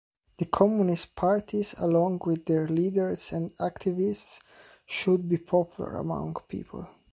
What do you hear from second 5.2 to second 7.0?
be popular among people.